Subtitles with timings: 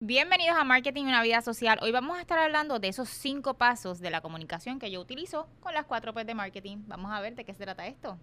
[0.00, 1.76] Bienvenidos a Marketing y una vida social.
[1.82, 5.48] Hoy vamos a estar hablando de esos cinco pasos de la comunicación que yo utilizo
[5.58, 6.84] con las cuatro P de marketing.
[6.86, 8.16] Vamos a ver de qué se trata esto.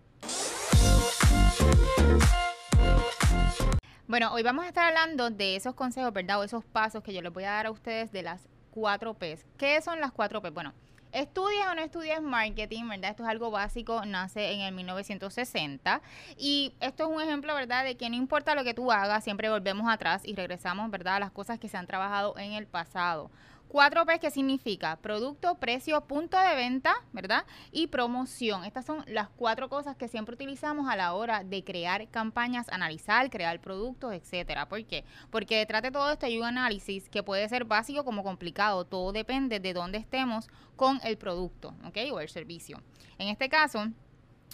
[4.07, 6.39] Bueno, hoy vamos a estar hablando de esos consejos, ¿verdad?
[6.39, 9.37] O esos pasos que yo les voy a dar a ustedes de las cuatro P.
[9.57, 10.51] ¿Qué son las cuatro P?
[10.51, 10.73] Bueno,
[11.15, 13.11] Estudias o no estudias marketing, ¿verdad?
[13.11, 16.01] Esto es algo básico, nace en el 1960
[16.37, 17.85] y esto es un ejemplo, ¿verdad?
[17.85, 21.15] De que no importa lo que tú hagas, siempre volvemos atrás y regresamos, ¿verdad?
[21.15, 23.31] A las cosas que se han trabajado en el pasado.
[23.75, 24.95] Cuatro P, ¿qué significa?
[24.95, 27.43] Producto, precio, punto de venta, ¿verdad?
[27.73, 28.63] Y promoción.
[28.63, 33.29] Estas son las cuatro cosas que siempre utilizamos a la hora de crear campañas, analizar,
[33.29, 34.69] crear productos, etcétera.
[34.69, 35.03] ¿Por qué?
[35.29, 38.85] Porque detrás de todo esto hay un análisis que puede ser básico como complicado.
[38.85, 41.97] Todo depende de dónde estemos con el producto, ¿ok?
[42.13, 42.81] O el servicio.
[43.17, 43.89] En este caso,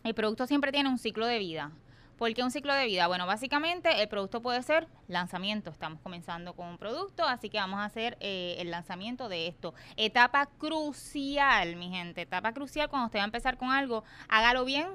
[0.04, 1.72] el producto siempre tiene un ciclo de vida.
[2.22, 3.08] ¿Por qué un ciclo de vida?
[3.08, 5.72] Bueno, básicamente el producto puede ser lanzamiento.
[5.72, 9.74] Estamos comenzando con un producto, así que vamos a hacer eh, el lanzamiento de esto.
[9.98, 12.22] Etapa crucial, mi gente.
[12.22, 14.90] Etapa crucial cuando usted va a empezar con algo, hágalo bien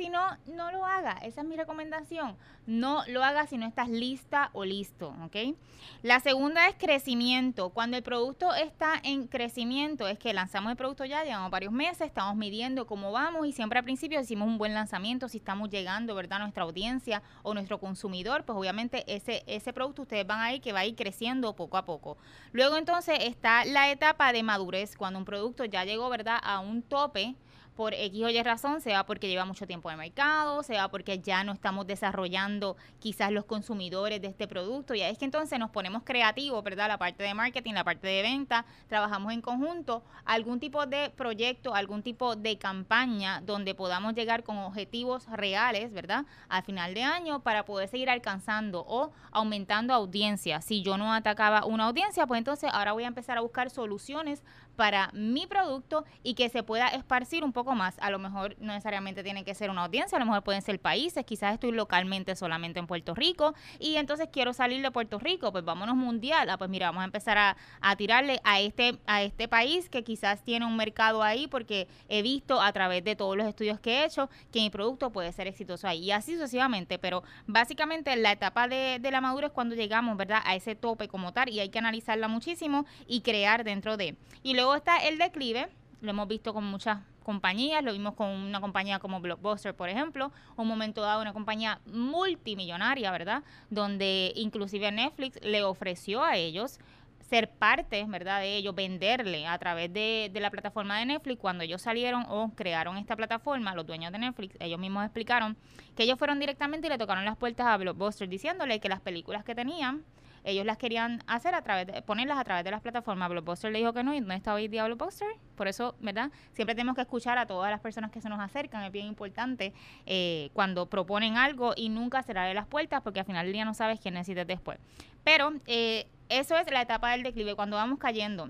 [0.00, 1.18] si no, no lo haga.
[1.22, 2.34] Esa es mi recomendación.
[2.66, 5.54] No lo haga si no estás lista o listo, ¿ok?
[6.02, 7.68] La segunda es crecimiento.
[7.68, 12.06] Cuando el producto está en crecimiento, es que lanzamos el producto ya, llevamos varios meses,
[12.06, 16.14] estamos midiendo cómo vamos y siempre al principio decimos un buen lanzamiento, si estamos llegando,
[16.14, 16.38] ¿verdad?
[16.38, 20.62] A nuestra audiencia o nuestro consumidor, pues obviamente ese, ese producto ustedes van a ir
[20.62, 22.16] que va a ir creciendo poco a poco.
[22.52, 26.38] Luego entonces está la etapa de madurez, cuando un producto ya llegó, ¿verdad?
[26.42, 27.36] A un tope
[27.80, 31.18] por X o Y razón, sea porque lleva mucho tiempo en el mercado, sea porque
[31.18, 34.94] ya no estamos desarrollando quizás los consumidores de este producto.
[34.94, 36.88] Y es que entonces nos ponemos creativos, ¿verdad?
[36.88, 41.74] La parte de marketing, la parte de venta, trabajamos en conjunto, algún tipo de proyecto,
[41.74, 46.26] algún tipo de campaña donde podamos llegar con objetivos reales, ¿verdad?
[46.50, 50.60] Al final de año para poder seguir alcanzando o aumentando audiencia.
[50.60, 54.42] Si yo no atacaba una audiencia, pues entonces ahora voy a empezar a buscar soluciones
[54.76, 57.98] para mi producto y que se pueda esparcir un poco más.
[58.00, 60.80] A lo mejor no necesariamente tiene que ser una audiencia, a lo mejor pueden ser
[60.80, 65.52] países, quizás estoy localmente solamente en Puerto Rico y entonces quiero salir de Puerto Rico,
[65.52, 66.48] pues vámonos mundial.
[66.50, 70.04] Ah, pues mira, vamos a empezar a, a tirarle a este, a este país que
[70.04, 74.00] quizás tiene un mercado ahí porque he visto a través de todos los estudios que
[74.00, 78.32] he hecho que mi producto puede ser exitoso ahí y así sucesivamente, pero básicamente la
[78.32, 80.42] etapa de, de la madurez es cuando llegamos, ¿verdad?
[80.44, 84.16] A ese tope como tal y hay que analizarla muchísimo y crear dentro de.
[84.42, 85.68] Y luego está el declive,
[86.02, 90.32] lo hemos visto con muchas compañías, lo vimos con una compañía como Blockbuster, por ejemplo,
[90.56, 93.42] un momento dado una compañía multimillonaria, ¿verdad?
[93.70, 96.78] Donde inclusive Netflix le ofreció a ellos
[97.20, 98.40] ser parte, ¿verdad?
[98.40, 101.40] De ellos, venderle a través de, de, la plataforma de Netflix.
[101.40, 105.56] Cuando ellos salieron o crearon esta plataforma, los dueños de Netflix, ellos mismos explicaron
[105.96, 109.42] que ellos fueron directamente y le tocaron las puertas a Blockbuster diciéndole que las películas
[109.42, 110.04] que tenían
[110.44, 113.28] ellos las querían hacer a través de, ponerlas a través de las plataformas.
[113.28, 115.28] Blockbuster le dijo que no, y no está hoy día Blockbuster.
[115.56, 116.30] Por eso, ¿verdad?
[116.52, 119.72] Siempre tenemos que escuchar a todas las personas que se nos acercan, es bien importante
[120.06, 123.74] eh, cuando proponen algo y nunca cerrarle las puertas, porque al final del día no
[123.74, 124.78] sabes quién necesitas después.
[125.24, 128.48] Pero eh, eso es la etapa del declive, cuando vamos cayendo.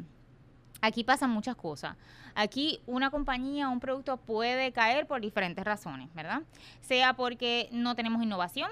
[0.82, 1.96] Aquí pasan muchas cosas.
[2.34, 6.42] Aquí una compañía, un producto puede caer por diferentes razones, ¿verdad?
[6.80, 8.70] Sea porque no tenemos innovación,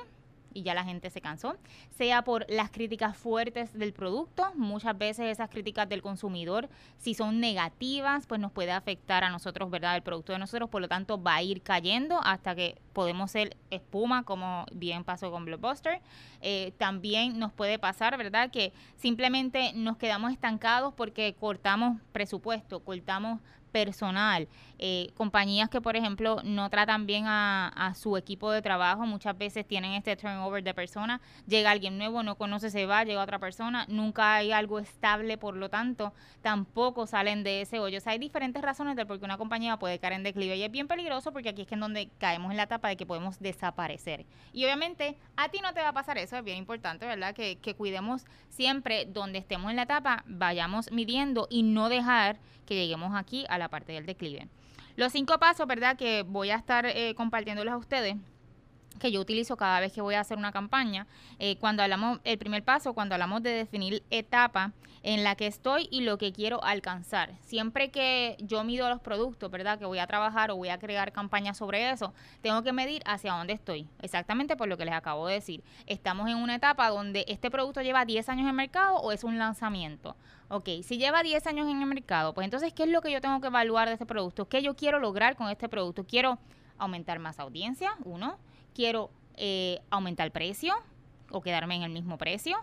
[0.58, 1.56] y ya la gente se cansó,
[1.96, 7.38] sea por las críticas fuertes del producto, muchas veces esas críticas del consumidor, si son
[7.38, 9.96] negativas, pues nos puede afectar a nosotros, ¿verdad?
[9.96, 13.56] El producto de nosotros, por lo tanto va a ir cayendo hasta que podemos ser
[13.70, 16.00] espuma, como bien pasó con Blockbuster.
[16.42, 18.50] Eh, también nos puede pasar, ¿verdad?
[18.50, 23.38] Que simplemente nos quedamos estancados porque cortamos presupuesto, cortamos
[23.68, 24.48] personal.
[24.80, 29.66] Eh, compañías que, por ejemplo, no tratan bien a, su equipo de trabajo, muchas veces
[29.66, 31.20] tienen este turnover de personas.
[31.46, 35.56] Llega alguien nuevo, no conoce, se va, llega otra persona, nunca hay algo estable, por
[35.56, 37.98] lo tanto, tampoco salen de ese hoyo.
[37.98, 40.62] O sea, hay diferentes razones de por qué una compañía puede caer en declive y
[40.62, 43.06] es bien peligroso porque aquí es que en donde caemos en la etapa de que
[43.06, 44.26] podemos desaparecer.
[44.52, 47.34] Y obviamente a ti no te va a pasar eso, es bien importante, ¿verdad?
[47.34, 52.74] Que, que cuidemos siempre donde estemos en la etapa, vayamos midiendo y no dejar que
[52.74, 54.48] lleguemos aquí a la parte del declive.
[54.96, 55.96] Los cinco pasos, ¿verdad?
[55.96, 58.16] Que voy a estar eh, compartiéndolos a ustedes
[58.98, 61.06] que yo utilizo cada vez que voy a hacer una campaña.
[61.38, 64.72] Eh, cuando hablamos, el primer paso, cuando hablamos de definir etapa
[65.02, 67.34] en la que estoy y lo que quiero alcanzar.
[67.40, 69.78] Siempre que yo mido los productos, ¿verdad?
[69.78, 72.12] Que voy a trabajar o voy a crear campañas sobre eso,
[72.42, 73.88] tengo que medir hacia dónde estoy.
[74.00, 75.62] Exactamente por lo que les acabo de decir.
[75.86, 79.24] Estamos en una etapa donde este producto lleva 10 años en el mercado o es
[79.24, 80.16] un lanzamiento.
[80.48, 83.20] Ok, si lleva 10 años en el mercado, pues entonces, ¿qué es lo que yo
[83.20, 84.48] tengo que evaluar de este producto?
[84.48, 86.04] ¿Qué yo quiero lograr con este producto?
[86.04, 86.38] Quiero
[86.78, 88.38] aumentar más audiencia, uno
[88.74, 90.74] quiero eh, aumentar el precio,
[91.30, 92.56] o quedarme en el mismo precio.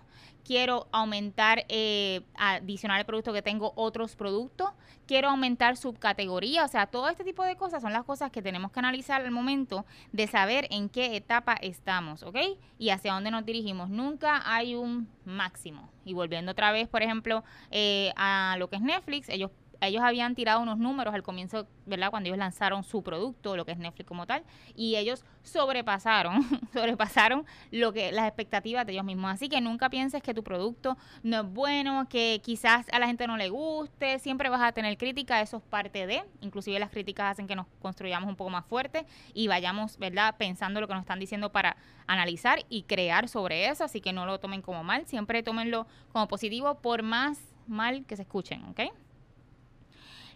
[0.44, 4.70] Quiero aumentar, eh, adicionar el producto que tengo otros productos.
[5.08, 6.66] Quiero aumentar subcategoría.
[6.66, 9.32] O sea, todo este tipo de cosas son las cosas que tenemos que analizar al
[9.32, 12.38] momento de saber en qué etapa estamos, ¿ok?
[12.78, 13.90] Y hacia dónde nos dirigimos.
[13.90, 15.90] Nunca hay un máximo.
[16.06, 19.52] Y volviendo otra vez, por ejemplo, eh, a lo que es Netflix, ellos
[19.88, 22.10] ellos habían tirado unos números al comienzo, ¿verdad?
[22.10, 24.44] Cuando ellos lanzaron su producto, lo que es Netflix como tal,
[24.76, 26.42] y ellos sobrepasaron,
[26.74, 29.32] sobrepasaron lo que las expectativas de ellos mismos.
[29.32, 33.28] Así que nunca pienses que tu producto no es bueno, que quizás a la gente
[33.28, 37.32] no le guste, siempre vas a tener crítica, eso es parte de, inclusive las críticas
[37.32, 40.36] hacen que nos construyamos un poco más fuerte y vayamos, ¿verdad?
[40.38, 41.78] Pensando lo que nos están diciendo para
[42.08, 46.28] analizar y crear sobre eso, así que no lo tomen como mal, siempre tómenlo como
[46.28, 48.82] positivo por más mal que se escuchen, ¿ok?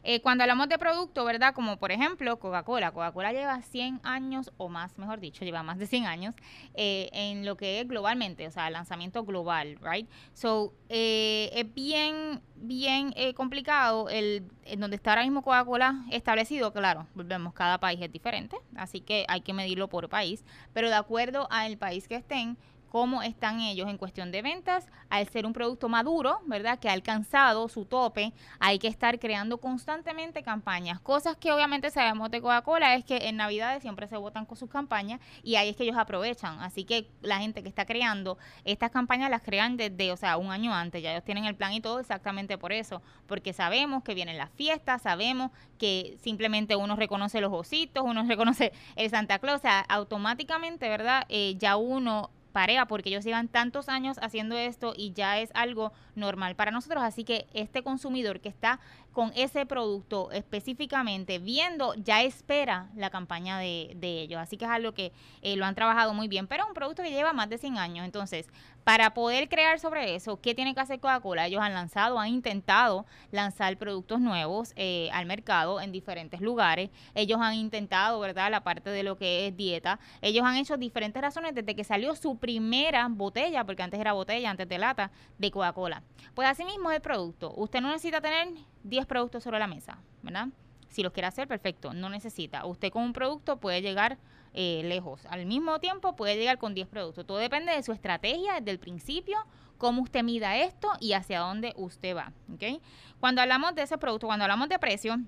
[0.03, 1.53] Eh, cuando hablamos de producto, ¿verdad?
[1.53, 2.91] Como por ejemplo Coca-Cola.
[2.91, 6.35] Coca-Cola lleva 100 años o más, mejor dicho, lleva más de 100 años
[6.73, 10.07] eh, en lo que es globalmente, o sea, lanzamiento global, ¿right?
[10.33, 17.07] So, eh, es bien, bien complicado el en donde está ahora mismo Coca-Cola establecido, claro,
[17.15, 20.43] volvemos, cada país es diferente, así que hay que medirlo por país,
[20.73, 22.57] pero de acuerdo al país que estén,
[22.89, 24.87] cómo están ellos en cuestión de ventas.
[25.09, 26.77] Al ser un producto maduro, ¿verdad?
[26.79, 30.99] Que ha alcanzado su tope, hay que estar creando constantemente campañas.
[30.99, 34.69] Cosas que obviamente sabemos de Coca-Cola es que en Navidades siempre se votan con sus
[34.69, 36.59] campañas y ahí es que ellos aprovechan.
[36.59, 40.51] Así que la gente que está creando estas campañas las crean desde, o sea, un
[40.51, 41.01] año antes.
[41.01, 43.01] Ya ellos tienen el plan y todo exactamente por eso.
[43.27, 48.73] Porque sabemos que vienen las fiestas, sabemos que simplemente uno reconoce los ositos, uno reconoce
[48.95, 51.25] el Santa Claus, o sea, automáticamente, ¿verdad?
[51.29, 55.91] Eh, ya uno pareja porque ellos llevan tantos años haciendo esto y ya es algo
[56.15, 57.03] normal para nosotros.
[57.03, 58.79] Así que este consumidor que está
[59.19, 64.39] con ese producto específicamente viendo, ya espera la campaña de, ellos.
[64.39, 65.11] Así que es algo que
[65.41, 67.77] eh, lo han trabajado muy bien, pero es un producto que lleva más de 100
[67.79, 68.05] años.
[68.05, 68.47] Entonces,
[68.85, 71.47] para poder crear sobre eso, ¿qué tiene que hacer Coca-Cola?
[71.47, 76.89] Ellos han lanzado, han intentado lanzar productos nuevos eh, al mercado en diferentes lugares.
[77.13, 78.49] Ellos han intentado, ¿verdad?
[78.49, 79.99] La parte de lo que es dieta.
[80.21, 84.49] Ellos han hecho diferentes razones desde que salió su primera botella, porque antes era botella,
[84.49, 86.03] antes de lata, de Coca-Cola.
[86.33, 87.53] Pues así mismo el producto.
[87.57, 88.47] Usted no necesita tener
[88.83, 90.49] 10 productos sobre la mesa, ¿verdad?
[90.89, 92.65] Si los quiere hacer, perfecto, no necesita.
[92.65, 94.17] Usted con un producto puede llegar
[94.53, 95.25] eh, lejos.
[95.27, 97.25] Al mismo tiempo puede llegar con 10 productos.
[97.25, 99.37] Todo depende de su estrategia desde el principio,
[99.77, 102.33] cómo usted mida esto y hacia dónde usted va.
[102.53, 102.81] ¿okay?
[103.19, 105.19] Cuando hablamos de ese producto, cuando hablamos de precio,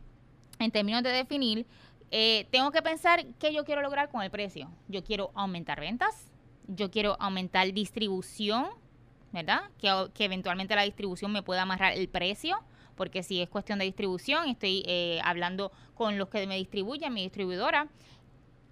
[0.58, 1.68] en términos de definir,
[2.10, 4.70] eh, tengo que pensar qué yo quiero lograr con el precio.
[4.88, 6.32] Yo quiero aumentar ventas,
[6.68, 8.68] yo quiero aumentar distribución,
[9.32, 9.62] ¿verdad?
[9.78, 12.58] Que, que eventualmente la distribución me pueda amarrar el precio
[13.02, 17.24] porque si es cuestión de distribución, estoy eh, hablando con los que me distribuyen, mi
[17.24, 17.88] distribuidora,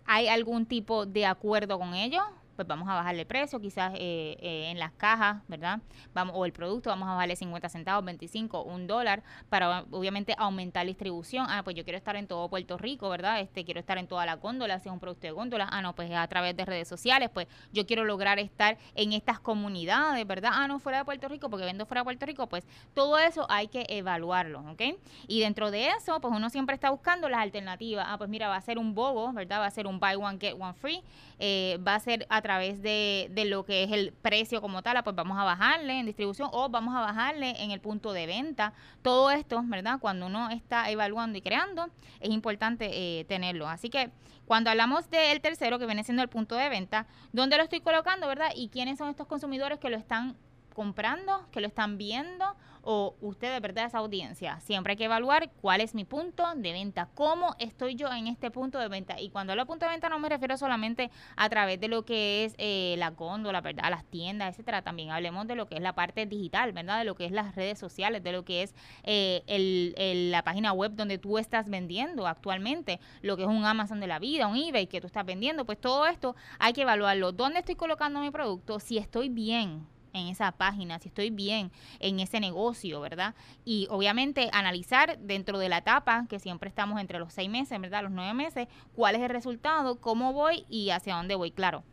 [0.05, 2.21] ¿hay algún tipo de acuerdo con ellos?
[2.59, 5.79] Pues vamos a bajarle precio, quizás eh, eh, en las cajas, ¿verdad?
[6.13, 10.83] Vamos, o el producto, vamos a bajarle 50 centavos, 25, un dólar, para obviamente aumentar
[10.83, 11.45] la distribución.
[11.47, 13.39] Ah, pues yo quiero estar en todo Puerto Rico, ¿verdad?
[13.39, 15.69] Este, quiero estar en toda la góndola, si es un producto de góndola.
[15.71, 19.39] Ah, no, pues a través de redes sociales, pues yo quiero lograr estar en estas
[19.39, 20.51] comunidades, ¿verdad?
[20.53, 23.45] Ah, no, fuera de Puerto Rico, porque vendo fuera de Puerto Rico, pues todo eso
[23.50, 24.81] hay que evaluarlo, ¿ok?
[25.29, 28.06] Y dentro de eso, pues uno siempre está buscando las alternativas.
[28.09, 29.61] Ah, pues mira, va a ser un bobo, ¿verdad?
[29.61, 31.01] Va a ser un buy one, get one free.
[31.39, 34.97] Eh, va a ser a través de, de, lo que es el precio como tal,
[34.97, 38.25] ah, pues vamos a bajarle en distribución o vamos a bajarle en el punto de
[38.25, 38.73] venta.
[39.03, 39.99] Todo esto, ¿verdad?
[39.99, 43.69] Cuando uno está evaluando y creando, es importante eh, tenerlo.
[43.69, 44.09] Así que
[44.47, 48.27] cuando hablamos del tercero, que viene siendo el punto de venta, ¿dónde lo estoy colocando,
[48.27, 48.49] verdad?
[48.56, 50.35] Y quiénes son estos consumidores que lo están
[50.73, 54.59] comprando, que lo están viendo o usted de verdad esa audiencia.
[54.62, 58.52] Siempre hay que evaluar cuál es mi punto de venta, cómo estoy yo en este
[58.52, 59.19] punto de venta.
[59.19, 62.06] Y cuando hablo de punto de venta no me refiero solamente a través de lo
[62.06, 63.90] que es eh, la góndola, ¿verdad?
[63.90, 64.81] Las tiendas, etcétera.
[64.81, 67.00] También hablemos de lo que es la parte digital, ¿verdad?
[67.00, 70.74] De lo que es las redes sociales, de lo que es eh, el, la página
[70.74, 74.57] web donde tú estás vendiendo actualmente, lo que es un Amazon de la vida, un
[74.57, 75.66] eBay que tú estás vendiendo.
[75.66, 77.31] Pues todo esto hay que evaluarlo.
[77.31, 78.80] ¿Dónde estoy colocando mi producto?
[78.80, 83.35] Si estoy bien en esa página, si estoy bien en ese negocio, ¿verdad?
[83.66, 88.04] Y obviamente analizar dentro de la etapa, que siempre estamos entre los seis meses, ¿verdad?
[88.04, 91.83] Los nueve meses, cuál es el resultado, cómo voy y hacia dónde voy, claro.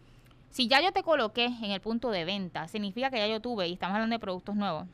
[0.50, 3.68] Si ya yo te coloqué en el punto de venta, significa que ya yo tuve,
[3.68, 4.86] y estamos hablando de productos nuevos,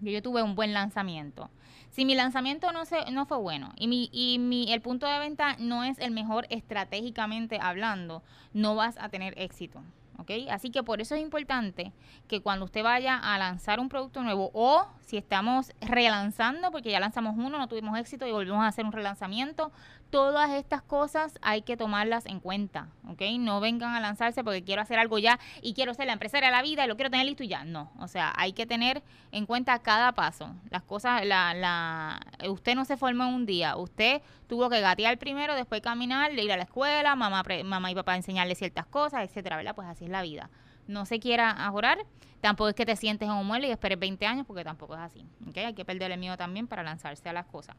[0.00, 1.50] yo, yo tuve un buen lanzamiento.
[1.90, 5.18] Si mi lanzamiento no, se, no fue bueno y, mi, y mi, el punto de
[5.18, 9.82] venta no es el mejor estratégicamente hablando, no vas a tener éxito.
[10.18, 10.30] ¿Ok?
[10.50, 11.92] Así que por eso es importante
[12.26, 17.00] que cuando usted vaya a lanzar un producto nuevo o si estamos relanzando, porque ya
[17.00, 19.72] lanzamos uno, no tuvimos éxito y volvemos a hacer un relanzamiento,
[20.10, 23.22] todas estas cosas hay que tomarlas en cuenta, ¿ok?
[23.38, 26.56] No vengan a lanzarse porque quiero hacer algo ya y quiero ser la empresaria de
[26.56, 27.64] la vida y lo quiero tener listo y ya.
[27.64, 30.54] No, o sea, hay que tener en cuenta cada paso.
[30.70, 35.18] Las cosas, la, la, usted no se formó en un día, usted tuvo que gatear
[35.18, 39.56] primero, después caminar, ir a la escuela, mamá, mamá y papá enseñarle ciertas cosas, etcétera,
[39.56, 39.74] ¿verdad?
[39.74, 40.48] Pues así es la vida.
[40.86, 41.98] No se quiera ajorar,
[42.40, 45.00] tampoco es que te sientes en un mueble y esperes 20 años porque tampoco es
[45.00, 45.58] así, ¿ok?
[45.58, 47.76] Hay que perder el miedo también para lanzarse a las cosas.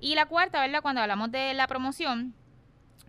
[0.00, 0.80] Y la cuarta, ¿verdad?
[0.82, 2.34] Cuando hablamos de la promoción,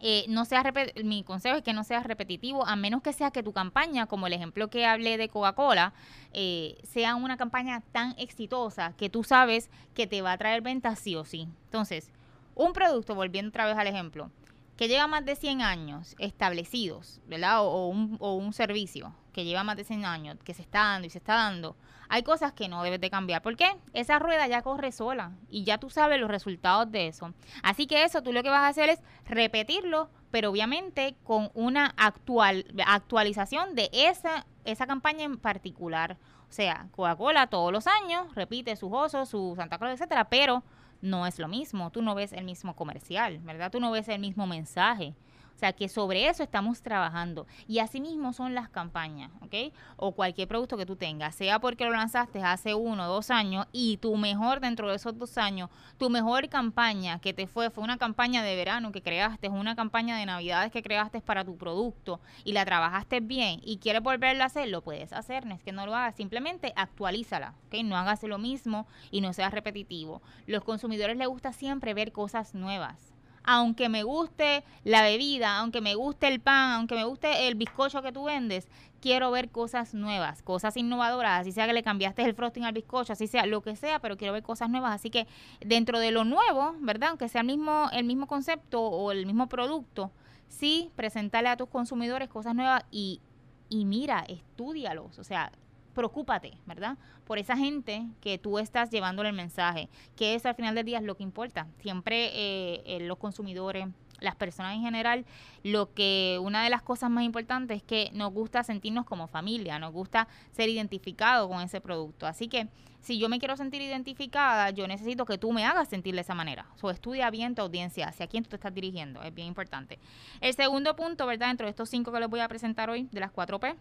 [0.01, 0.63] eh, no sea
[1.03, 4.27] mi consejo es que no seas repetitivo, a menos que sea que tu campaña, como
[4.27, 5.93] el ejemplo que hablé de Coca-Cola,
[6.33, 10.99] eh, sea una campaña tan exitosa que tú sabes que te va a traer ventas
[10.99, 11.47] sí o sí.
[11.65, 12.11] Entonces,
[12.55, 14.31] un producto, volviendo otra vez al ejemplo,
[14.75, 17.63] que lleva más de 100 años establecidos, ¿verdad?
[17.63, 21.07] O, un, o un servicio que lleva más de 100 años, que se está dando
[21.07, 21.75] y se está dando,
[22.09, 23.41] hay cosas que no debes de cambiar.
[23.41, 23.71] ¿Por qué?
[23.93, 27.33] Esa rueda ya corre sola y ya tú sabes los resultados de eso.
[27.63, 31.93] Así que eso tú lo que vas a hacer es repetirlo, pero obviamente con una
[31.95, 36.17] actual, actualización de esa, esa campaña en particular.
[36.49, 40.65] O sea, Coca-Cola todos los años repite sus osos, su Santa Claus, etcétera, pero
[41.01, 41.91] no es lo mismo.
[41.91, 43.71] Tú no ves el mismo comercial, ¿verdad?
[43.71, 45.15] Tú no ves el mismo mensaje.
[45.55, 47.47] O sea que sobre eso estamos trabajando.
[47.67, 49.73] Y asimismo son las campañas, ¿ok?
[49.97, 53.67] O cualquier producto que tú tengas, sea porque lo lanzaste hace uno o dos años
[53.71, 57.83] y tu mejor dentro de esos dos años, tu mejor campaña que te fue, fue
[57.83, 62.19] una campaña de verano que creaste, una campaña de navidades que creaste para tu producto
[62.43, 65.71] y la trabajaste bien y quieres volverla a hacer, lo puedes hacer, no es que
[65.71, 67.83] no lo hagas, simplemente actualízala, ¿ok?
[67.83, 70.21] No hagas lo mismo y no seas repetitivo.
[70.47, 73.10] Los consumidores les gusta siempre ver cosas nuevas
[73.43, 78.01] aunque me guste la bebida, aunque me guste el pan, aunque me guste el bizcocho
[78.01, 78.67] que tú vendes,
[79.01, 83.13] quiero ver cosas nuevas, cosas innovadoras, así sea que le cambiaste el frosting al bizcocho,
[83.13, 85.27] así sea lo que sea, pero quiero ver cosas nuevas, así que
[85.59, 87.09] dentro de lo nuevo, ¿verdad?
[87.09, 90.11] Aunque sea el mismo el mismo concepto o el mismo producto,
[90.47, 93.21] sí presentarle a tus consumidores cosas nuevas y
[93.69, 95.49] y mira, estudialos, o sea,
[95.93, 96.97] preocúpate, ¿verdad?
[97.25, 100.99] Por esa gente que tú estás llevándole el mensaje, que eso al final del día
[100.99, 101.67] es lo que importa.
[101.81, 103.87] Siempre eh, eh, los consumidores,
[104.19, 105.25] las personas en general,
[105.63, 109.79] lo que una de las cosas más importantes es que nos gusta sentirnos como familia,
[109.79, 112.27] nos gusta ser identificados con ese producto.
[112.27, 112.67] Así que
[113.01, 116.35] si yo me quiero sentir identificada, yo necesito que tú me hagas sentir de esa
[116.35, 116.67] manera.
[116.81, 119.97] O estudia bien tu audiencia, hacia quién tú te estás dirigiendo, es bien importante.
[120.39, 121.47] El segundo punto, ¿verdad?
[121.47, 123.75] Dentro de estos cinco que les voy a presentar hoy, de las cuatro P,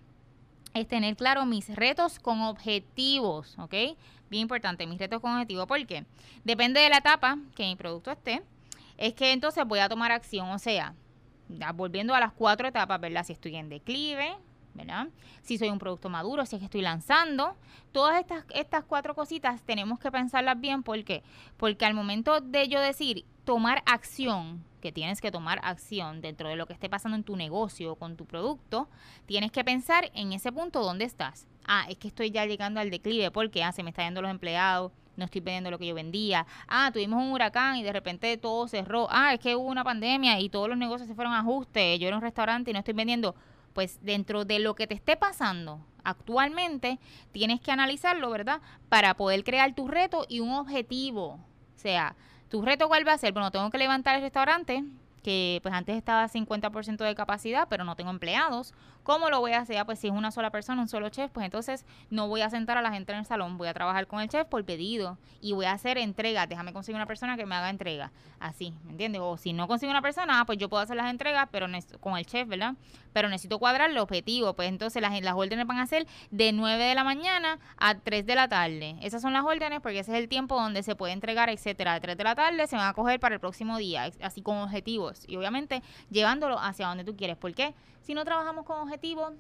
[0.74, 3.74] es tener claro mis retos con objetivos, ¿ok?
[4.30, 5.66] Bien importante, mis retos con objetivos.
[5.66, 6.04] ¿Por qué?
[6.44, 8.42] Depende de la etapa que mi producto esté,
[8.96, 10.94] es que entonces voy a tomar acción, o sea,
[11.74, 13.24] volviendo a las cuatro etapas, ¿verdad?
[13.24, 14.36] Si estoy en declive,
[14.74, 15.08] ¿verdad?
[15.42, 17.56] Si soy un producto maduro, si es que estoy lanzando,
[17.92, 21.22] todas estas, estas cuatro cositas tenemos que pensarlas bien, ¿por qué?
[21.56, 26.56] Porque al momento de yo decir tomar acción, que tienes que tomar acción dentro de
[26.56, 28.88] lo que esté pasando en tu negocio o con tu producto,
[29.26, 31.46] tienes que pensar en ese punto dónde estás.
[31.64, 34.30] Ah, es que estoy ya llegando al declive porque ah, se me está yendo los
[34.30, 36.46] empleados, no estoy vendiendo lo que yo vendía.
[36.66, 39.06] Ah, tuvimos un huracán y de repente todo cerró.
[39.10, 41.98] Ah, es que hubo una pandemia y todos los negocios se fueron a ajuste.
[41.98, 43.34] Yo era un restaurante y no estoy vendiendo.
[43.74, 46.98] Pues dentro de lo que te esté pasando actualmente,
[47.32, 48.60] tienes que analizarlo, ¿verdad?
[48.88, 51.38] Para poder crear tu reto y un objetivo.
[51.76, 52.16] O sea,
[52.50, 53.32] ¿Tu reto cuál va a ser?
[53.32, 54.82] Bueno, tengo que levantar el restaurante,
[55.22, 58.74] que pues antes estaba a 50% de capacidad, pero no tengo empleados.
[59.02, 59.78] ¿Cómo lo voy a hacer?
[59.78, 62.50] Ah, pues si es una sola persona, un solo chef, pues entonces no voy a
[62.50, 65.18] sentar a la gente en el salón, voy a trabajar con el chef por pedido
[65.40, 66.48] y voy a hacer entregas.
[66.48, 68.12] Déjame conseguir una persona que me haga entrega.
[68.38, 69.20] Así, ¿me entiendes?
[69.22, 71.66] O si no consigo una persona, ah, pues yo puedo hacer las entregas, pero
[72.00, 72.74] con el chef, ¿verdad?
[73.12, 74.54] Pero necesito cuadrar el objetivo.
[74.54, 78.26] Pues entonces las, las órdenes van a ser de 9 de la mañana a 3
[78.26, 78.96] de la tarde.
[79.00, 81.94] Esas son las órdenes porque ese es el tiempo donde se puede entregar, etcétera.
[81.94, 84.68] De 3 de la tarde se van a coger para el próximo día, así con
[85.26, 87.36] Y obviamente llevándolo hacia donde tú quieres.
[87.36, 87.74] ¿Por qué?
[88.02, 89.32] Si no trabajamos con objetivos,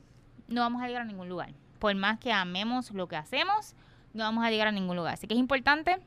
[0.48, 1.52] no vamos a llegar a ningún lugar.
[1.78, 3.74] Por más que amemos lo que hacemos,
[4.12, 5.14] no vamos a llegar a ningún lugar.
[5.14, 5.98] Así que es importante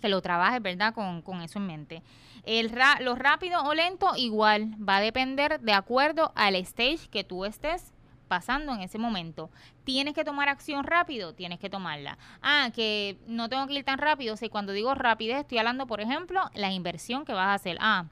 [0.00, 0.94] que lo trabajes, ¿verdad?
[0.94, 2.02] Con, eso en mente.
[2.44, 7.44] El lo rápido o lento igual va a depender de acuerdo al stage que tú
[7.44, 7.92] estés
[8.28, 9.50] pasando en ese momento.
[9.84, 11.34] ¿Tienes que tomar acción rápido?
[11.34, 12.18] Tienes que tomarla.
[12.42, 14.36] Ah, que no tengo que ir tan rápido.
[14.36, 17.78] Si cuando digo rapidez estoy hablando, por ejemplo, la inversión que vas a hacer.
[17.80, 18.06] Ah,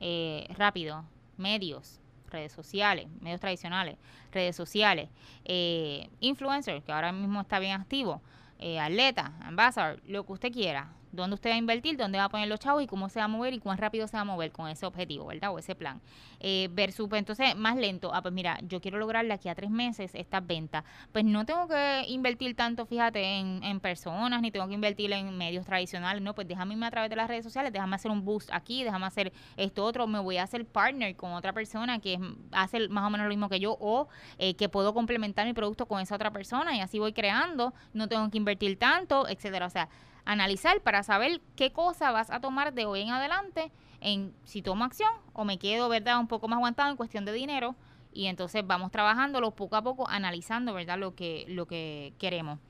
[0.00, 1.04] eh, rápido,
[1.36, 3.96] medios, redes sociales, medios tradicionales,
[4.32, 5.08] redes sociales,
[5.44, 8.20] eh, influencers, que ahora mismo está bien activo,
[8.58, 10.92] eh, atleta, ambassador, lo que usted quiera.
[11.14, 13.26] Dónde usted va a invertir, dónde va a poner los chavos y cómo se va
[13.26, 15.52] a mover y cuán rápido se va a mover con ese objetivo, ¿verdad?
[15.52, 16.00] O ese plan.
[16.40, 18.10] Eh, versus, pues, entonces, más lento.
[18.14, 20.84] Ah, pues mira, yo quiero lograr de aquí a tres meses estas ventas.
[21.12, 25.36] Pues no tengo que invertir tanto, fíjate, en, en personas, ni tengo que invertir en
[25.36, 28.24] medios tradicionales, no, pues déjame irme a través de las redes sociales, déjame hacer un
[28.24, 32.18] boost aquí, déjame hacer esto otro, me voy a hacer partner con otra persona que
[32.52, 35.86] hace más o menos lo mismo que yo o eh, que puedo complementar mi producto
[35.86, 39.66] con esa otra persona y así voy creando, no tengo que invertir tanto, etcétera.
[39.66, 39.88] O sea,
[40.24, 44.84] analizar para saber qué cosa vas a tomar de hoy en adelante en si tomo
[44.84, 46.18] acción o me quedo, ¿verdad?
[46.20, 47.74] Un poco más aguantado en cuestión de dinero
[48.12, 50.98] y entonces vamos trabajándolo poco a poco, analizando, ¿verdad?
[50.98, 52.60] Lo que, lo que queremos.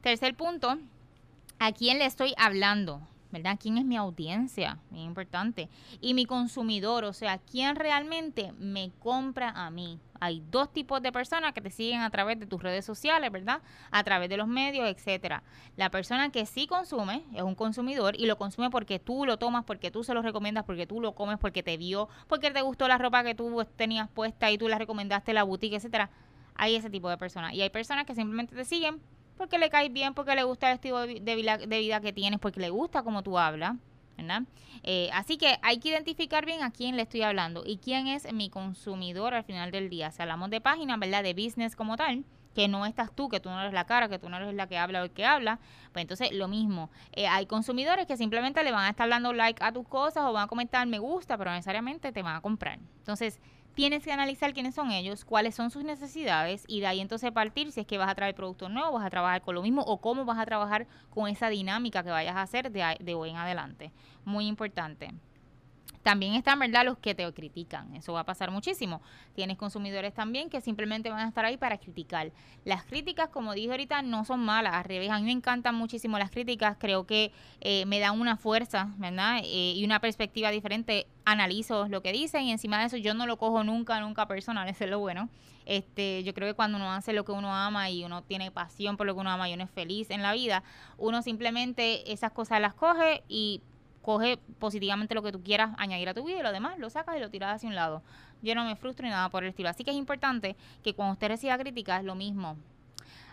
[0.00, 0.78] Tercer punto,
[1.58, 3.00] ¿a quién le estoy hablando?
[3.34, 3.58] ¿verdad?
[3.60, 4.78] ¿Quién es mi audiencia?
[4.90, 5.68] Muy importante.
[6.00, 9.98] Y mi consumidor, o sea, ¿quién realmente me compra a mí?
[10.24, 13.60] Hay dos tipos de personas que te siguen a través de tus redes sociales, ¿verdad?
[13.90, 15.42] A través de los medios, etcétera.
[15.76, 19.64] La persona que sí consume es un consumidor y lo consume porque tú lo tomas,
[19.64, 22.88] porque tú se lo recomiendas, porque tú lo comes, porque te vio, porque te gustó
[22.88, 26.08] la ropa que tú tenías puesta y tú la recomendaste la boutique, etcétera.
[26.54, 27.52] Hay ese tipo de personas.
[27.52, 29.02] Y hay personas que simplemente te siguen
[29.36, 32.70] porque le caes bien, porque le gusta el estilo de vida, que tienes, porque le
[32.70, 33.74] gusta como tú hablas,
[34.16, 34.42] ¿verdad?
[34.82, 38.32] Eh, así que hay que identificar bien a quién le estoy hablando y quién es
[38.32, 40.10] mi consumidor al final del día.
[40.10, 41.22] Si hablamos de páginas, ¿verdad?
[41.22, 44.18] De business como tal, que no estás tú, que tú no eres la cara, que
[44.18, 45.58] tú no eres la que habla o el que habla,
[45.92, 46.90] pues entonces lo mismo.
[47.12, 50.32] Eh, hay consumidores que simplemente le van a estar dando like a tus cosas o
[50.32, 52.78] van a comentar me gusta, pero necesariamente te van a comprar.
[52.98, 53.40] Entonces,
[53.74, 57.72] tienes que analizar quiénes son ellos, cuáles son sus necesidades y de ahí entonces partir
[57.72, 60.00] si es que vas a traer productos nuevos, vas a trabajar con lo mismo o
[60.00, 63.36] cómo vas a trabajar con esa dinámica que vayas a hacer de, de hoy en
[63.36, 63.92] adelante.
[64.24, 65.12] Muy importante.
[66.04, 67.96] También están, ¿verdad?, los que te critican.
[67.96, 69.00] Eso va a pasar muchísimo.
[69.34, 72.30] Tienes consumidores también que simplemente van a estar ahí para criticar.
[72.66, 74.74] Las críticas, como dije ahorita, no son malas.
[74.74, 76.76] Al revés, a mí me encantan muchísimo las críticas.
[76.78, 77.32] Creo que
[77.62, 79.38] eh, me dan una fuerza, ¿verdad?
[79.44, 81.06] Eh, y una perspectiva diferente.
[81.24, 84.68] Analizo lo que dicen y encima de eso yo no lo cojo nunca, nunca personal.
[84.74, 85.30] Eso es lo bueno.
[85.64, 88.98] Este, yo creo que cuando uno hace lo que uno ama y uno tiene pasión
[88.98, 90.62] por lo que uno ama y uno es feliz en la vida,
[90.98, 93.62] uno simplemente esas cosas las coge y
[94.04, 97.16] coge positivamente lo que tú quieras añadir a tu vida y lo demás lo sacas
[97.16, 98.02] y lo tiras hacia un lado.
[98.42, 99.70] Yo no me frustro ni nada por el estilo.
[99.70, 102.56] Así que es importante que cuando usted reciba críticas, lo mismo.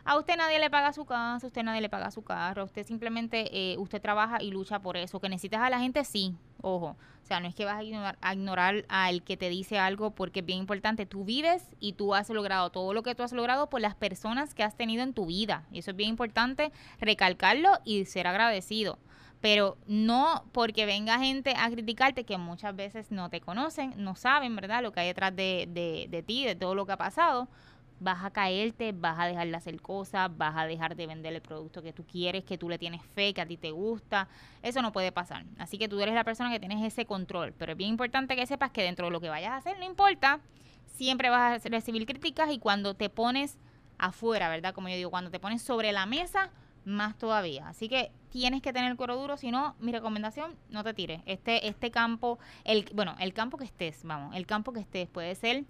[0.03, 2.87] A usted nadie le paga su casa, a usted nadie le paga su carro, usted
[2.87, 5.19] simplemente, eh, usted trabaja y lucha por eso.
[5.19, 6.95] Que necesitas a la gente, sí, ojo.
[7.21, 10.11] O sea, no es que vas a ignorar, a ignorar al que te dice algo
[10.11, 11.05] porque es bien importante.
[11.05, 14.55] Tú vives y tú has logrado todo lo que tú has logrado por las personas
[14.55, 15.65] que has tenido en tu vida.
[15.71, 18.97] Y eso es bien importante recalcarlo y ser agradecido
[19.41, 24.55] pero no porque venga gente a criticarte que muchas veces no te conocen, no saben,
[24.55, 24.83] ¿verdad?
[24.83, 27.49] Lo que hay detrás de, de, de ti, de todo lo que ha pasado,
[28.01, 31.41] vas a caerte, vas a dejar de hacer cosas, vas a dejar de vender el
[31.41, 34.27] producto que tú quieres, que tú le tienes fe, que a ti te gusta.
[34.63, 35.45] Eso no puede pasar.
[35.59, 37.53] Así que tú eres la persona que tienes ese control.
[37.53, 39.85] Pero es bien importante que sepas que dentro de lo que vayas a hacer, no
[39.85, 40.39] importa,
[40.87, 43.59] siempre vas a recibir críticas y cuando te pones
[43.99, 44.73] afuera, ¿verdad?
[44.73, 46.49] Como yo digo, cuando te pones sobre la mesa,
[46.85, 47.67] más todavía.
[47.67, 51.21] Así que tienes que tener el cuero duro, si no, mi recomendación, no te tires.
[51.25, 55.35] Este, este campo, el, bueno, el campo que estés, vamos, el campo que estés puede
[55.35, 55.65] ser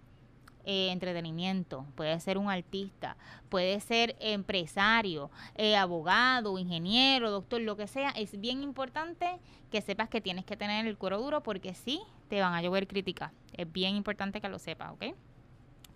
[0.64, 3.18] eh, entretenimiento, puede ser un artista,
[3.50, 8.12] puede ser empresario, eh, abogado, ingeniero, doctor, lo que sea.
[8.12, 9.40] Es bien importante
[9.72, 12.88] que sepas que tienes que tener el cuero duro porque sí te van a llover
[12.88, 13.32] críticas.
[13.54, 15.16] Es bien importante que lo sepas, ¿ok?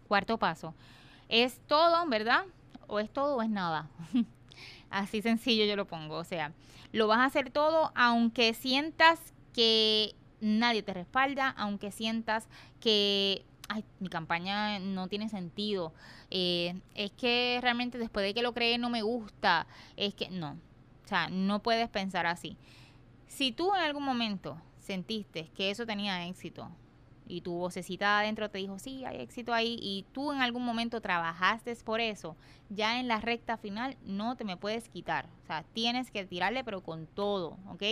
[0.07, 0.73] Cuarto paso.
[1.29, 2.45] Es todo, ¿verdad?
[2.87, 3.87] O es todo o es nada.
[4.95, 6.15] Así sencillo yo lo pongo.
[6.15, 6.53] O sea,
[6.93, 9.19] lo vas a hacer todo aunque sientas
[9.51, 12.47] que nadie te respalda, aunque sientas
[12.79, 15.93] que ay, mi campaña no tiene sentido.
[16.31, 19.67] Eh, es que realmente después de que lo creé no me gusta.
[19.97, 20.51] Es que no.
[21.03, 22.55] O sea, no puedes pensar así.
[23.27, 26.71] Si tú en algún momento sentiste que eso tenía éxito,
[27.27, 31.01] y tu vocecita adentro te dijo, sí, hay éxito ahí, y tú en algún momento
[31.01, 32.35] trabajaste por eso,
[32.69, 35.27] ya en la recta final no te me puedes quitar.
[35.43, 37.83] O sea, tienes que tirarle, pero con todo, ¿ok?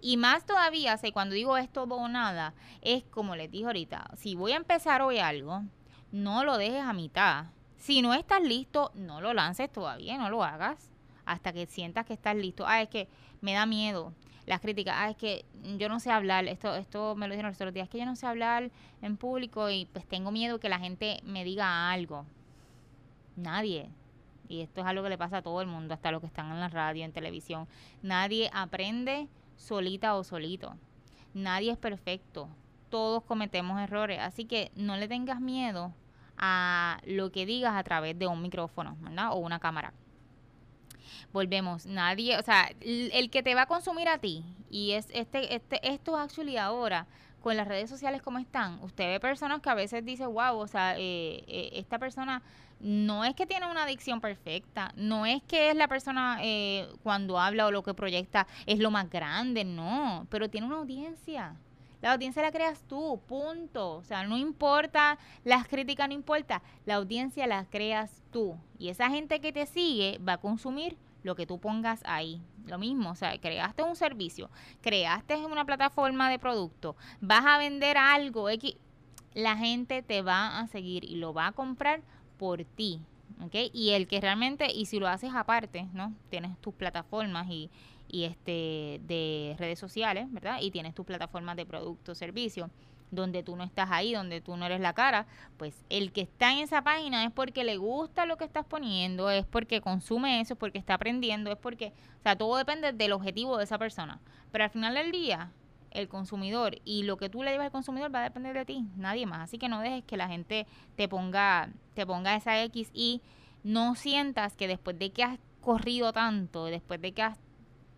[0.00, 4.34] Y más todavía, o cuando digo esto o nada, es como les dije ahorita, si
[4.34, 5.62] voy a empezar hoy algo,
[6.10, 7.46] no lo dejes a mitad.
[7.76, 10.90] Si no estás listo, no lo lances todavía, no lo hagas
[11.24, 12.64] hasta que sientas que estás listo.
[12.66, 13.08] Ah, es que
[13.40, 14.12] me da miedo
[14.46, 15.44] las críticas, ah, es que
[15.78, 18.06] yo no sé hablar, esto esto me lo dijeron los otros días, es que yo
[18.06, 22.26] no sé hablar en público y pues tengo miedo que la gente me diga algo.
[23.36, 23.88] Nadie.
[24.48, 26.50] Y esto es algo que le pasa a todo el mundo, hasta los que están
[26.50, 27.66] en la radio, en televisión.
[28.02, 30.74] Nadie aprende solita o solito.
[31.32, 32.48] Nadie es perfecto.
[32.90, 34.18] Todos cometemos errores.
[34.20, 35.94] Así que no le tengas miedo
[36.36, 38.98] a lo que digas a través de un micrófono.
[39.30, 39.94] O una cámara.
[41.32, 45.54] Volvemos, nadie, o sea, el, que te va a consumir a ti, y es este,
[45.54, 47.06] este, esto actually ahora,
[47.40, 50.66] con las redes sociales como están, usted ve personas que a veces dice, wow, o
[50.68, 52.42] sea, eh, eh, esta persona
[52.82, 57.38] no es que tiene una adicción perfecta, no es que es la persona eh, cuando
[57.38, 61.56] habla o lo que proyecta es lo más grande, no, pero tiene una audiencia.
[62.02, 63.92] La audiencia la creas tú, punto.
[63.94, 68.56] O sea, no importa, las críticas no importa, la audiencia la creas tú.
[68.78, 72.42] Y esa gente que te sigue va a consumir lo que tú pongas ahí.
[72.66, 74.50] Lo mismo, o sea, creaste un servicio,
[74.82, 78.76] creaste una plataforma de producto, vas a vender algo, X,
[79.34, 82.02] la gente te va a seguir y lo va a comprar
[82.36, 83.00] por ti.
[83.44, 83.54] ¿ok?
[83.72, 86.14] Y el que realmente, y si lo haces aparte, ¿no?
[86.30, 87.70] Tienes tus plataformas y,
[88.12, 90.58] y este de redes sociales, ¿verdad?
[90.60, 92.70] Y tienes tus plataformas de producto, servicio,
[93.10, 96.52] donde tú no estás ahí, donde tú no eres la cara, pues el que está
[96.52, 100.54] en esa página es porque le gusta lo que estás poniendo, es porque consume eso,
[100.54, 104.20] es porque está aprendiendo, es porque, o sea, todo depende del objetivo de esa persona.
[104.50, 105.50] Pero al final del día,
[105.90, 108.84] el consumidor y lo que tú le llevas al consumidor va a depender de ti,
[108.96, 109.40] nadie más.
[109.40, 113.22] Así que no dejes que la gente te ponga, te ponga esa X y
[113.62, 117.38] no sientas que después de que has corrido tanto, después de que has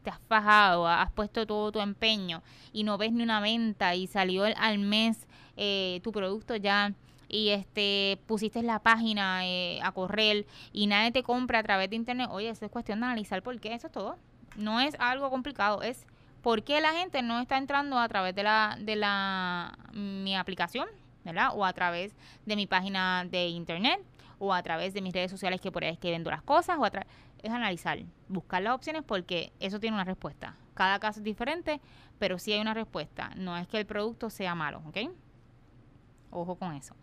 [0.05, 4.07] te has fajado, has puesto todo tu empeño y no ves ni una venta y
[4.07, 6.93] salió al mes eh, tu producto ya
[7.29, 11.97] y este pusiste la página eh, a correr y nadie te compra a través de
[11.97, 14.17] internet, oye, eso es cuestión de analizar por qué, eso es todo.
[14.57, 16.07] No es algo complicado, es
[16.43, 20.87] por qué la gente no está entrando a través de la de la mi aplicación,
[21.25, 21.49] ¿verdad?
[21.55, 22.15] O a través
[22.47, 24.01] de mi página de internet
[24.39, 26.77] o a través de mis redes sociales que por ahí es que vendo las cosas
[26.79, 27.09] o a través
[27.45, 30.57] es analizar, buscar las opciones porque eso tiene una respuesta.
[30.73, 31.81] Cada caso es diferente,
[32.19, 33.31] pero sí hay una respuesta.
[33.37, 35.11] No es que el producto sea malo, ¿ok?
[36.31, 36.97] Ojo con eso.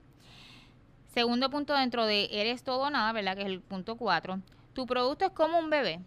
[1.13, 3.35] Segundo punto dentro de eres todo o nada, ¿verdad?
[3.35, 4.41] Que es el punto 4.
[4.73, 5.99] Tu producto es como un bebé.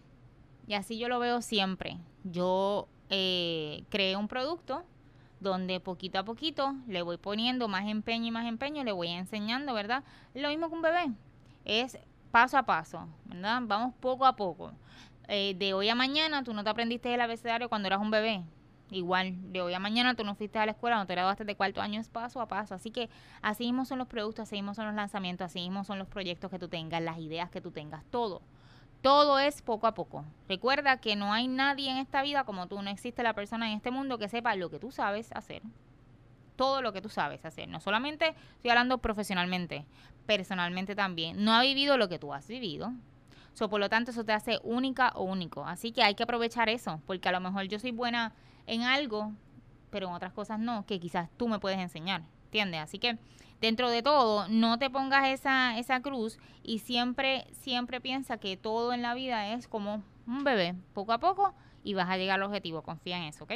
[0.67, 1.99] Y así yo lo veo siempre.
[2.25, 4.85] Yo eh, creé un producto
[5.39, 9.75] donde poquito a poquito le voy poniendo más empeño y más empeño, le voy enseñando,
[9.75, 10.03] ¿verdad?
[10.35, 11.13] Lo mismo que un bebé.
[11.65, 11.99] Es
[12.35, 13.63] paso a paso, ¿verdad?
[13.63, 14.73] Vamos poco a poco.
[15.29, 18.43] Eh, de hoy a mañana tú no te aprendiste el abecedario cuando eras un bebé.
[18.91, 21.55] Igual, de hoy a mañana tú no fuiste a la escuela, no te graduaste de
[21.55, 22.75] cuarto año, es paso a paso.
[22.75, 23.09] Así que
[23.41, 26.51] así mismo son los productos, así mismo son los lanzamientos, así mismo son los proyectos
[26.51, 28.43] que tú tengas, las ideas que tú tengas, todo.
[29.01, 30.25] Todo es poco a poco.
[30.49, 33.77] Recuerda que no hay nadie en esta vida como tú, no existe la persona en
[33.77, 35.63] este mundo que sepa lo que tú sabes hacer,
[36.57, 37.69] todo lo que tú sabes hacer.
[37.69, 39.85] No solamente estoy hablando profesionalmente,
[40.27, 41.45] personalmente también.
[41.45, 42.93] No ha vivido lo que tú has vivido.
[43.55, 45.65] So, por lo tanto, eso te hace única o único.
[45.65, 48.33] Así que hay que aprovechar eso, porque a lo mejor yo soy buena
[48.67, 49.33] en algo,
[49.91, 52.23] pero en otras cosas no, que quizás tú me puedes enseñar.
[52.47, 52.81] ¿Entiendes?
[52.81, 53.19] Así que
[53.61, 58.93] dentro de todo, no te pongas esa, esa cruz y siempre, siempre piensa que todo
[58.93, 62.47] en la vida es como un bebé, poco a poco, y vas a llegar al
[62.47, 62.83] objetivo.
[62.83, 63.55] Confía en eso, ¿ok?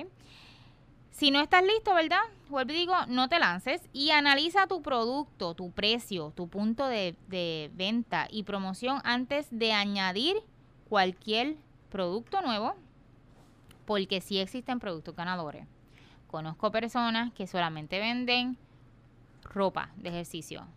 [1.18, 2.20] Si no estás listo, ¿verdad?
[2.48, 7.72] Vuelvo digo, no te lances y analiza tu producto, tu precio, tu punto de, de
[7.74, 10.36] venta y promoción antes de añadir
[10.88, 11.56] cualquier
[11.90, 12.76] producto nuevo,
[13.84, 15.66] porque sí existen productos ganadores.
[16.28, 18.56] Conozco personas que solamente venden
[19.42, 20.68] ropa de ejercicio,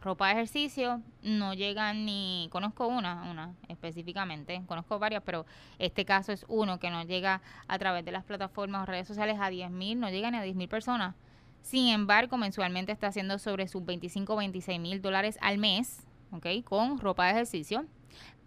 [0.00, 5.44] ropa de ejercicio no llegan ni conozco una una específicamente conozco varias pero
[5.78, 9.38] este caso es uno que no llega a través de las plataformas o redes sociales
[9.40, 11.14] a 10 mil no llega ni a 10 mil personas.
[11.62, 16.46] Sin embargo mensualmente está haciendo sobre sus 25 26 mil dólares al mes ¿ok?
[16.64, 17.84] con ropa de ejercicio.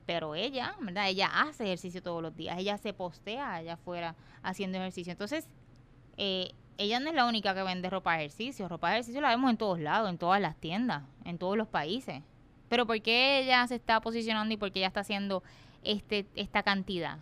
[0.06, 4.78] Pero ella verdad ella hace ejercicio todos los días ella se postea allá afuera haciendo
[4.78, 5.12] ejercicio.
[5.12, 5.48] Entonces
[6.18, 8.68] eh, ella no es la única que vende ropa de ejercicio.
[8.68, 11.68] Ropa de ejercicio la vemos en todos lados, en todas las tiendas, en todos los
[11.68, 12.24] países.
[12.70, 15.44] Pero ¿por qué ella se está posicionando y por qué ella está haciendo
[15.84, 17.20] este, esta cantidad?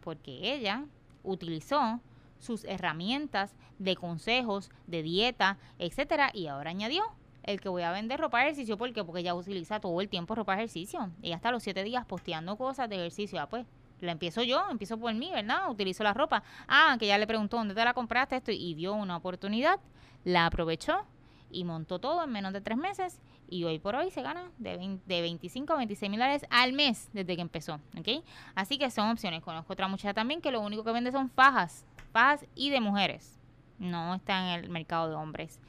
[0.00, 0.84] Porque ella
[1.22, 2.00] utilizó
[2.38, 7.02] sus herramientas de consejos, de dieta, etcétera, y ahora añadió
[7.42, 8.76] el que voy a vender ropa de ejercicio.
[8.76, 9.02] ¿Por qué?
[9.04, 11.10] Porque ella utiliza todo el tiempo ropa de ejercicio.
[11.22, 13.40] Ella está los siete días posteando cosas de ejercicio.
[13.40, 13.66] Ah, pues
[14.00, 15.70] la empiezo yo, empiezo por mí, ¿verdad?
[15.70, 16.42] Utilizo la ropa.
[16.68, 19.80] Ah, que ya le preguntó dónde te la compraste esto y vio una oportunidad,
[20.24, 21.04] la aprovechó
[21.50, 24.98] y montó todo en menos de tres meses y hoy por hoy se gana de,
[25.06, 28.24] de 25 a 26 mil dólares al mes desde que empezó, ¿ok?
[28.54, 29.42] Así que son opciones.
[29.42, 33.38] Conozco otra muchacha también que lo único que vende son fajas, fajas y de mujeres.
[33.78, 35.60] No está en el mercado de hombres,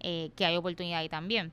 [0.00, 1.52] eh, que hay oportunidad ahí también.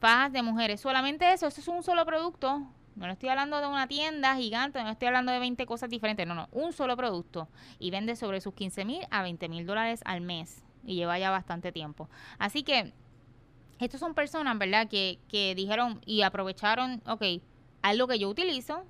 [0.00, 2.62] Fajas de mujeres, solamente eso, eso es un solo producto,
[2.96, 6.26] no le estoy hablando de una tienda gigante, no estoy hablando de 20 cosas diferentes,
[6.26, 7.48] no, no, un solo producto.
[7.78, 10.62] Y vende sobre sus 15 mil a 20 mil dólares al mes.
[10.84, 12.08] Y lleva ya bastante tiempo.
[12.38, 12.92] Así que,
[13.78, 14.88] estos son personas, ¿verdad?
[14.88, 17.22] Que, que dijeron y aprovecharon, ok,
[17.82, 18.84] algo que yo utilizo,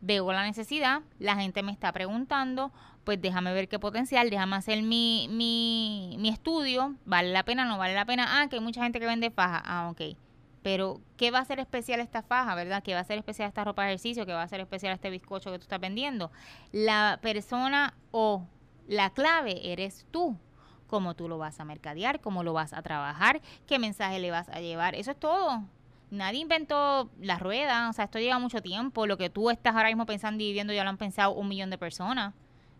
[0.00, 2.72] veo la necesidad, la gente me está preguntando,
[3.04, 7.78] pues déjame ver qué potencial, déjame hacer mi, mi, mi estudio, vale la pena, no
[7.78, 10.16] vale la pena, ah, que hay mucha gente que vende faja, ah, ok.
[10.64, 12.82] Pero, ¿qué va a ser especial esta faja, verdad?
[12.82, 14.24] ¿Qué va a ser especial esta ropa de ejercicio?
[14.24, 16.32] ¿Qué va a ser especial este bizcocho que tú estás vendiendo?
[16.72, 18.46] La persona o
[18.88, 20.38] la clave eres tú.
[20.86, 24.48] Cómo tú lo vas a mercadear, cómo lo vas a trabajar, qué mensaje le vas
[24.48, 24.94] a llevar.
[24.94, 25.64] Eso es todo
[26.10, 29.88] nadie inventó la rueda, o sea, esto lleva mucho tiempo, lo que tú estás ahora
[29.88, 32.32] mismo pensando y viviendo ya lo han pensado un millón de personas.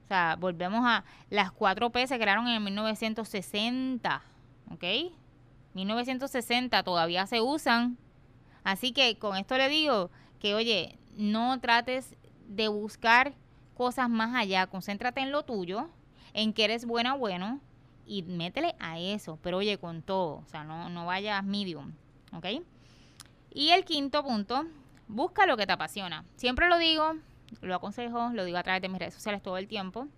[0.05, 4.23] O sea, volvemos a las 4P se crearon en 1960,
[4.70, 4.85] ¿ok?
[5.75, 7.99] 1960 todavía se usan.
[8.63, 10.11] Así que con esto le digo
[10.41, 12.17] que, oye, no trates
[12.49, 13.35] de buscar
[13.75, 15.91] cosas más allá, concéntrate en lo tuyo,
[16.33, 17.61] en que eres buena, bueno,
[18.07, 21.93] y métele a eso, pero oye, con todo, o sea, no, no vayas medium,
[22.33, 22.47] ¿ok?
[23.53, 24.67] Y el quinto punto,
[25.09, 26.25] busca lo que te apasiona.
[26.37, 27.15] Siempre lo digo,
[27.61, 30.09] lo aconsejo, lo digo a través de mis redes sociales todo el tiempo.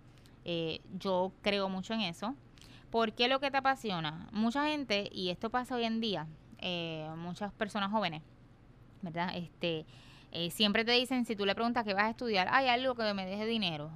[0.45, 2.35] Eh, yo creo mucho en eso.
[2.91, 4.29] ¿Por qué lo que te apasiona?
[4.33, 6.27] Mucha gente, y esto pasa hoy en día,
[6.59, 8.23] eh, muchas personas jóvenes,
[9.03, 9.37] ¿verdad?
[9.37, 9.85] Este,
[10.33, 13.13] eh, siempre te dicen, si tú le preguntas qué vas a estudiar, hay algo que
[13.15, 13.91] me deje dinero.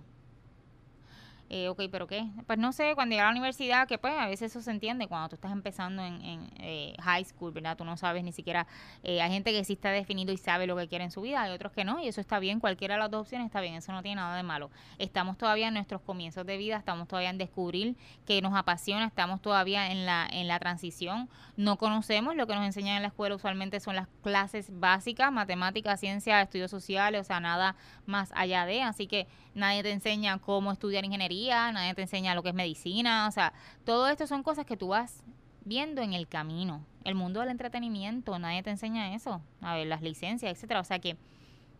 [1.53, 2.29] Eh, ok, pero ¿qué?
[2.47, 5.09] Pues no sé, cuando llega a la universidad, que pues a veces eso se entiende
[5.09, 7.77] cuando tú estás empezando en, eh, high school, ¿verdad?
[7.77, 8.69] Tú no sabes ni siquiera,
[9.03, 11.43] eh, hay gente que sí está definido y sabe lo que quiere en su vida,
[11.43, 13.75] hay otros que no, y eso está bien, cualquiera de las dos opciones está bien,
[13.75, 14.71] eso no tiene nada de malo.
[14.99, 19.43] Estamos todavía en nuestros comienzos de vida, estamos todavía en descubrir que nos apasiona, estamos
[19.43, 23.35] todavía en la, en la transición, no conocemos, lo que nos enseñan en la escuela
[23.35, 27.75] usualmente son las clases básicas, matemáticas, ciencia, estudios sociales, o sea, nada
[28.07, 32.43] más allá de, así que nadie te enseña cómo estudiar ingeniería, nadie te enseña lo
[32.43, 33.53] que es medicina, o sea,
[33.85, 35.23] todo esto son cosas que tú vas
[35.65, 36.85] viendo en el camino.
[37.05, 40.99] El mundo del entretenimiento, nadie te enseña eso, a ver, las licencias, etcétera, o sea
[40.99, 41.17] que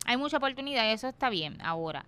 [0.05, 1.61] hay mucha oportunidad y eso está bien.
[1.61, 2.05] Ahora,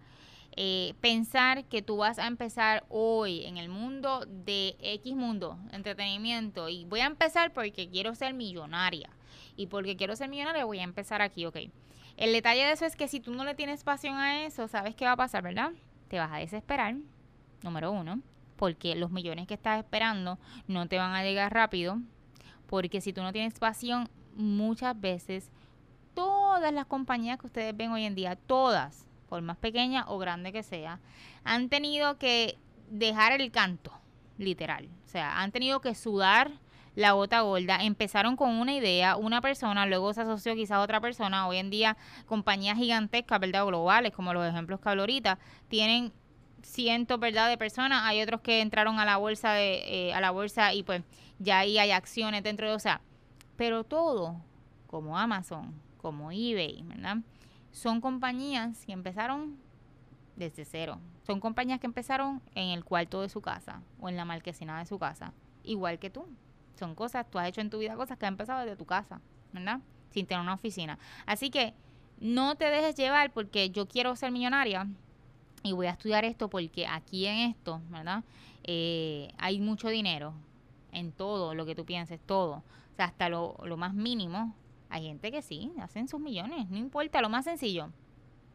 [0.56, 6.70] eh, pensar que tú vas a empezar hoy en el mundo de X mundo, entretenimiento,
[6.70, 9.10] y voy a empezar porque quiero ser millonaria.
[9.56, 11.58] Y porque quiero ser millonaria voy a empezar aquí, ok.
[12.18, 14.96] El detalle de eso es que si tú no le tienes pasión a eso, ¿sabes
[14.96, 15.72] qué va a pasar, verdad?
[16.10, 16.96] Te vas a desesperar,
[17.64, 18.22] número uno,
[18.56, 22.00] porque los millones que estás esperando no te van a llegar rápido,
[22.68, 25.50] porque si tú no tienes pasión, muchas veces
[26.14, 30.52] todas las compañías que ustedes ven hoy en día, todas, por más pequeña o grande
[30.52, 31.00] que sea,
[31.44, 32.58] han tenido que
[32.90, 33.92] dejar el canto,
[34.38, 34.88] literal.
[35.06, 36.52] O sea, han tenido que sudar
[36.96, 37.78] la gota gorda.
[37.82, 41.48] Empezaron con una idea, una persona, luego se asoció quizás otra persona.
[41.48, 43.66] Hoy en día, compañías gigantescas, ¿verdad?
[43.66, 46.12] Globales, como los ejemplos que hablo ahorita, tienen
[46.62, 47.50] cientos, ¿verdad?
[47.50, 48.04] De personas.
[48.06, 51.04] Hay otros que entraron a la bolsa, de, eh, a la bolsa y pues
[51.40, 53.02] ya ahí hay acciones dentro de, o sea,
[53.58, 54.38] pero todo,
[54.88, 57.18] como Amazon, como eBay, ¿verdad?
[57.72, 59.58] Son compañías que empezaron
[60.36, 61.00] desde cero.
[61.26, 64.86] Son compañías que empezaron en el cuarto de su casa o en la marquesina de
[64.86, 66.28] su casa, igual que tú.
[66.76, 69.22] Son cosas, tú has hecho en tu vida cosas que han empezado desde tu casa,
[69.52, 69.80] ¿verdad?
[70.10, 70.98] Sin tener una oficina.
[71.26, 71.74] Así que
[72.20, 74.88] no te dejes llevar porque yo quiero ser millonaria
[75.64, 78.24] y voy a estudiar esto porque aquí en esto, ¿verdad?
[78.64, 80.34] Eh, hay mucho dinero
[80.92, 82.64] en todo lo que tú pienses, todo.
[82.94, 84.56] O sea, hasta lo, lo más mínimo.
[84.90, 87.90] Hay gente que sí, hacen sus millones, no importa, lo más sencillo.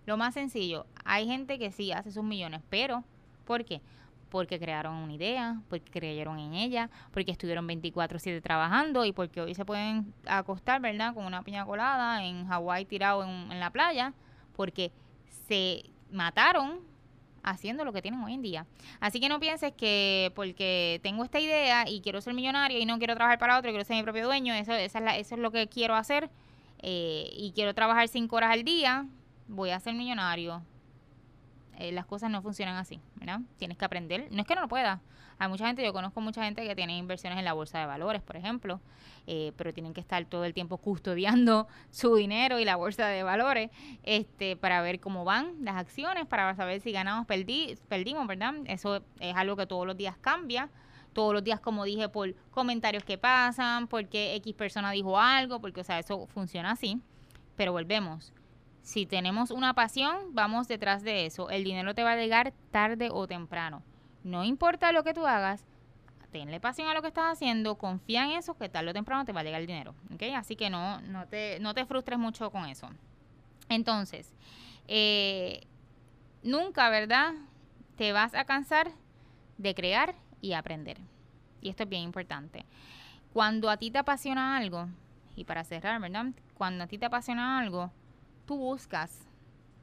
[0.07, 3.05] Lo más sencillo, hay gente que sí hace sus millones, pero
[3.45, 3.83] ¿por qué?
[4.31, 9.55] Porque crearon una idea, porque creyeron en ella, porque estuvieron 24/7 trabajando y porque hoy
[9.55, 11.15] se pueden acostar, ¿verdad?
[11.15, 14.13] Con una piña colada en Hawái tirado en, la playa,
[14.57, 14.93] porque
[15.47, 16.81] se mataron
[17.43, 18.67] haciendo lo que tienen hoy en día.
[19.01, 22.99] Así que no pienses que porque tengo esta idea y quiero ser millonario y no
[22.99, 25.41] quiero trabajar para otro, quiero ser mi propio dueño, eso, esa es la, eso es
[25.41, 26.31] lo que quiero hacer
[26.81, 29.07] eh, y quiero trabajar cinco horas al día,
[29.47, 30.63] voy a ser millonario.
[31.79, 33.41] Eh, las cosas no funcionan así, ¿verdad?
[33.57, 34.27] Tienes que aprender.
[34.33, 35.01] No es que no lo puedas.
[35.39, 38.21] Hay mucha gente, yo conozco mucha gente que tiene inversiones en la bolsa de valores,
[38.21, 38.81] por ejemplo,
[39.29, 43.23] eh, pero tienen que estar todo el tiempo custodiando su dinero y la bolsa de
[43.23, 43.71] valores
[44.03, 48.55] este, para ver cómo van las acciones, para saber si ganamos, perdí, perdimos, ¿verdad?
[48.65, 50.69] Eso es algo que todos los días cambia
[51.15, 55.81] todos los días, como dije, por comentarios que pasan, porque X persona dijo algo, porque,
[55.81, 57.01] o sea, eso funciona así.
[57.57, 58.33] Pero volvemos,
[58.83, 61.51] si tenemos una pasión, vamos detrás de eso.
[61.51, 63.83] El dinero te va a llegar tarde o temprano.
[64.25, 65.65] No importa lo que tú hagas,
[66.31, 69.33] tenle pasión a lo que estás haciendo, confía en eso, que tarde o temprano te
[69.33, 69.95] va a llegar el dinero.
[70.15, 70.35] ¿okay?
[70.35, 72.89] Así que no, no, te, no te frustres mucho con eso.
[73.69, 74.35] Entonces,
[74.87, 75.67] eh,
[76.43, 77.35] nunca, ¿verdad?
[77.97, 78.93] Te vas a cansar
[79.59, 80.99] de crear y aprender.
[81.61, 82.65] Y esto es bien importante.
[83.33, 84.89] Cuando a ti te apasiona algo,
[85.37, 86.27] y para cerrar, ¿verdad?
[86.55, 87.93] Cuando a ti te apasiona algo,
[88.49, 89.29] tú buscas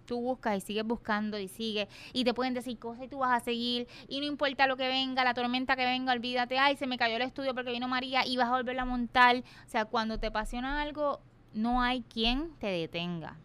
[0.05, 3.41] tú buscas y sigues buscando y sigues y te pueden decir cosas y tú vas
[3.41, 6.87] a seguir y no importa lo que venga, la tormenta que venga, olvídate, ay, se
[6.87, 9.37] me cayó el estudio porque vino María y vas a volverla a montar.
[9.37, 11.21] O sea, cuando te apasiona algo,
[11.53, 13.37] no hay quien te detenga.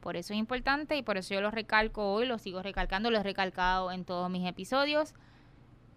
[0.00, 3.18] Por eso es importante y por eso yo lo recalco hoy, lo sigo recalcando, lo
[3.18, 5.14] he recalcado en todos mis episodios.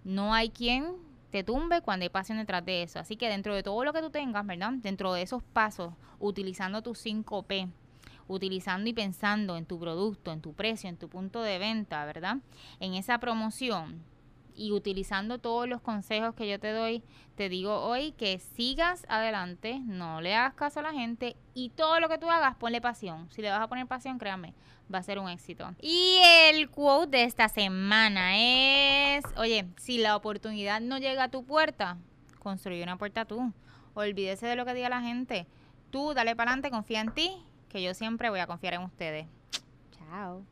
[0.06, 0.96] No hay quien
[1.30, 3.00] te tumbe cuando hay pasión detrás de eso.
[3.00, 4.72] Así que dentro de todo lo que tú tengas, ¿verdad?
[4.78, 7.70] Dentro de esos pasos, utilizando tus 5P,
[8.28, 12.38] utilizando y pensando en tu producto, en tu precio, en tu punto de venta, ¿verdad?
[12.80, 14.04] En esa promoción
[14.58, 17.04] y utilizando todos los consejos que yo te doy,
[17.36, 22.00] te digo hoy que sigas adelante, no le hagas caso a la gente y todo
[22.00, 23.30] lo que tú hagas, ponle pasión.
[23.32, 24.56] Si le vas a poner pasión, créame,
[24.94, 25.74] va a ser un éxito.
[25.80, 26.18] Y
[26.50, 31.98] el quote de esta semana es, oye, si la oportunidad no llega a tu puerta,
[32.40, 33.54] construye una puerta tú.
[33.94, 35.48] Olvídese de lo que diga la gente.
[35.92, 37.32] Tú dale para adelante, confía en ti,
[37.70, 39.28] que yo siempre voy a confiar en ustedes.
[39.92, 40.44] Chao.